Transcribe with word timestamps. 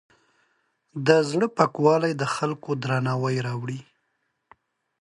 د 1.07 1.09
زړۀ 1.29 1.47
پاکوالی 1.57 2.11
د 2.17 2.23
خلکو 2.35 2.69
درناوی 2.83 3.37
راوړي. 3.47 3.79